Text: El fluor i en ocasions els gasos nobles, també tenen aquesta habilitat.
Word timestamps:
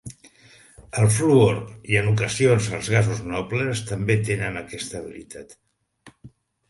El 1.01 1.09
fluor 1.17 1.59
i 1.93 1.99
en 1.99 2.09
ocasions 2.13 2.69
els 2.77 2.89
gasos 2.95 3.21
nobles, 3.35 3.83
també 3.93 4.17
tenen 4.31 4.59
aquesta 4.63 4.99
habilitat. 5.03 5.55